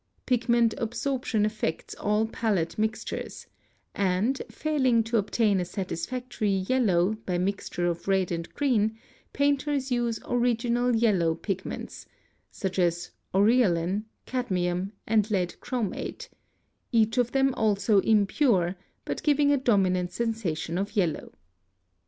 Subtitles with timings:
[0.25, 3.45] Pigment absorption affects all palette mixtures,
[3.93, 8.97] and, failing to obtain a satisfactory yellow by mixture of red and green,
[9.31, 12.07] painters use original yellow pigments,
[12.49, 16.29] such as aureolin, cadmium, and lead chromate,
[16.91, 18.75] each of them also impure
[19.05, 21.31] but giving a dominant sensation of yellow.